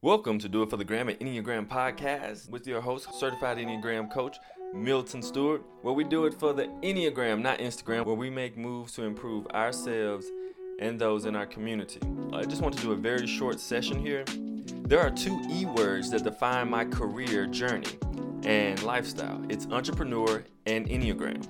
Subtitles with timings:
[0.00, 4.08] Welcome to Do It for the Gram at Enneagram Podcast with your host, certified Enneagram
[4.08, 4.36] coach,
[4.72, 8.92] Milton Stewart, where we do it for the Enneagram, not Instagram, where we make moves
[8.92, 10.30] to improve ourselves
[10.78, 11.98] and those in our community.
[12.32, 14.24] I just want to do a very short session here.
[14.86, 17.90] There are two E words that define my career journey
[18.44, 21.44] and lifestyle it's entrepreneur and Enneagram.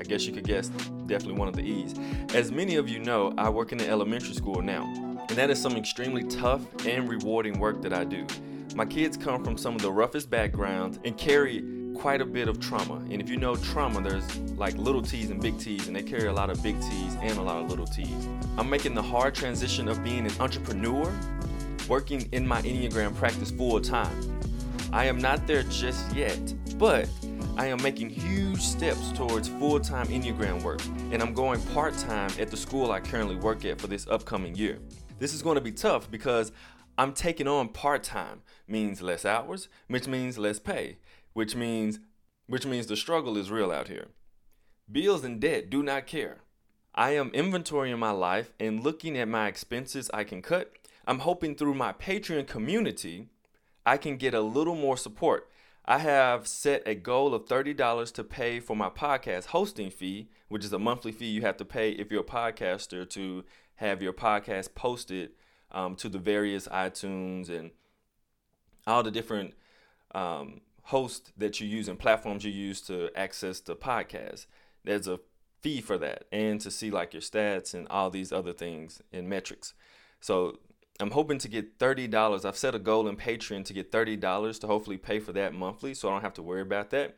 [0.00, 0.68] I guess you could guess
[1.06, 1.96] definitely one of the E's.
[2.32, 4.84] As many of you know, I work in an elementary school now,
[5.30, 8.26] and that is some extremely tough and rewarding work that I do.
[8.74, 11.62] My kids come from some of the roughest backgrounds and carry
[11.94, 12.96] quite a bit of trauma.
[13.10, 16.26] And if you know trauma, there's like little T's and big T's, and they carry
[16.26, 18.28] a lot of big T's and a lot of little T's.
[18.58, 21.12] I'm making the hard transition of being an entrepreneur,
[21.88, 24.40] working in my Enneagram practice full time.
[24.92, 26.40] I am not there just yet,
[26.76, 27.08] but
[27.56, 30.82] I am making huge steps towards full time Enneagram work,
[31.12, 34.54] and I'm going part time at the school I currently work at for this upcoming
[34.54, 34.78] year.
[35.18, 36.52] This is going to be tough because
[36.96, 40.98] I'm taking on part time, means less hours, which means less pay
[41.32, 42.00] which means
[42.46, 44.08] which means the struggle is real out here.
[44.90, 46.38] Bills and debt do not care.
[46.94, 50.72] I am inventorying my life and looking at my expenses I can cut.
[51.06, 53.28] I'm hoping through my Patreon community
[53.86, 55.48] I can get a little more support.
[55.84, 60.64] I have set a goal of $30 to pay for my podcast hosting fee, which
[60.64, 63.44] is a monthly fee you have to pay if you're a podcaster to
[63.76, 65.30] have your podcast posted
[65.72, 67.70] um, to the various iTunes and
[68.86, 69.54] all the different
[70.14, 74.46] um, host that you use and platforms you use to access the podcast.
[74.84, 75.20] There's a
[75.60, 79.28] fee for that and to see like your stats and all these other things and
[79.28, 79.74] metrics.
[80.20, 80.58] So
[81.00, 82.44] I'm hoping to get $30.
[82.44, 85.94] I've set a goal in Patreon to get $30 to hopefully pay for that monthly
[85.94, 87.16] so I don't have to worry about that.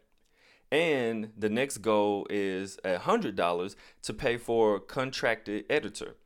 [0.71, 6.17] And the next goal is $100 to pay for contracted editor.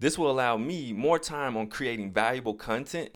[0.00, 3.10] This will allow me more time on creating valuable content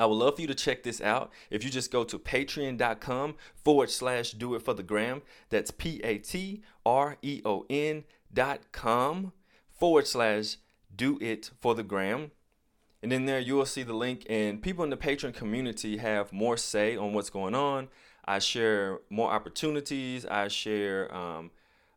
[0.00, 1.30] I would love for you to check this out.
[1.50, 5.20] If you just go to patreon.com forward slash do it for the gram,
[5.50, 9.32] that's P A T R E O N dot com
[9.68, 10.56] forward slash
[10.94, 12.30] do it for the gram.
[13.02, 16.32] And in there, you will see the link, and people in the Patreon community have
[16.32, 17.88] more say on what's going on.
[18.26, 20.26] I share more opportunities.
[20.26, 21.50] I share um,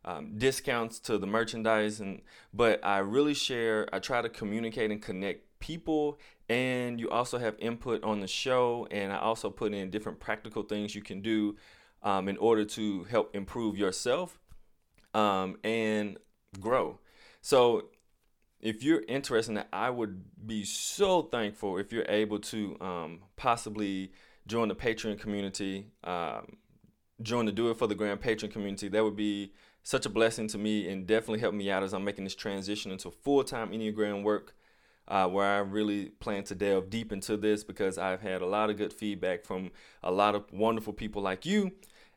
[0.04, 2.22] um, discounts to the merchandise, and
[2.54, 3.86] but I really share.
[3.92, 8.86] I try to communicate and connect people and you also have input on the show
[8.90, 11.56] and i also put in different practical things you can do
[12.02, 14.38] um, in order to help improve yourself
[15.14, 16.18] um, and
[16.60, 16.98] grow
[17.40, 17.86] so
[18.64, 24.10] if you're interested i would be so thankful if you're able to um, possibly
[24.48, 26.56] join the patreon community um,
[27.22, 29.52] join the do it for the Gram patreon community that would be
[29.84, 32.90] such a blessing to me and definitely help me out as i'm making this transition
[32.90, 34.54] into full-time enneagram work
[35.08, 38.70] uh, where I really plan to delve deep into this because I've had a lot
[38.70, 39.70] of good feedback from
[40.02, 41.72] a lot of wonderful people like you.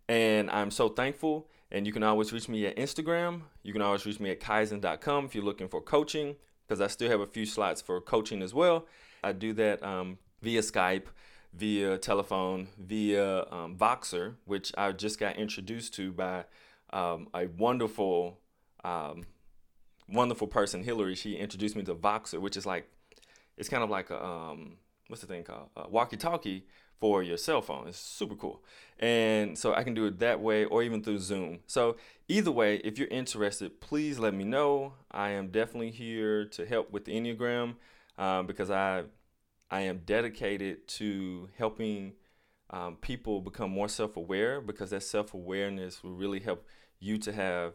[0.07, 1.49] And I'm so thankful.
[1.71, 3.41] And you can always reach me at Instagram.
[3.63, 6.35] You can always reach me at kaizen.com if you're looking for coaching,
[6.65, 8.85] because I still have a few slots for coaching as well.
[9.23, 11.05] I do that um, via Skype,
[11.53, 16.45] via telephone, via um, Voxer, which I just got introduced to by
[16.91, 18.39] um, a wonderful
[18.83, 19.25] um,
[20.07, 22.89] wonderful person, Hillary, she introduced me to Voxer, which is like,
[23.57, 25.69] it's kind of like a, um, what's the thing called?
[25.75, 26.65] A walkie-talkie
[26.99, 27.87] for your cell phone.
[27.87, 28.63] It's super cool.
[28.99, 31.59] And so I can do it that way or even through Zoom.
[31.67, 31.97] So
[32.27, 34.93] either way, if you're interested, please let me know.
[35.11, 37.75] I am definitely here to help with the Enneagram
[38.17, 39.03] um, because I,
[39.69, 42.13] I am dedicated to helping
[42.71, 46.65] um, people become more self-aware because that self-awareness will really help
[46.99, 47.73] you to have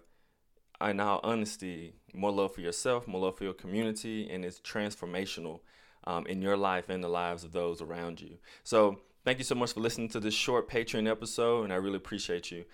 [0.81, 5.61] in all honesty, more love for yourself, more love for your community, and it's transformational
[6.05, 8.39] um, in your life and the lives of those around you.
[8.65, 11.97] So, thank you so much for listening to this short Patreon episode, and I really
[11.97, 12.65] appreciate you.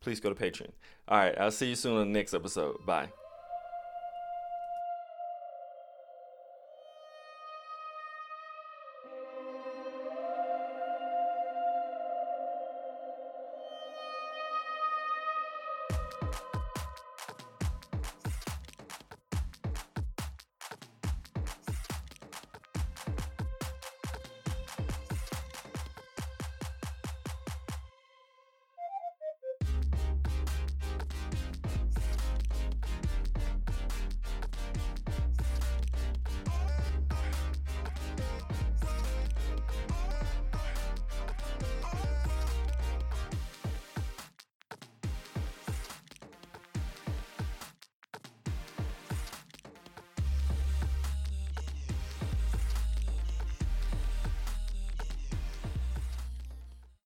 [0.00, 0.70] Please go to Patreon.
[1.08, 2.84] All right, I'll see you soon on the next episode.
[2.84, 3.21] Bye.